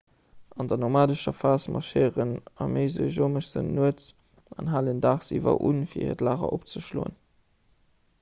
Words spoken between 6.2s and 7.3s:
lager opzeschloen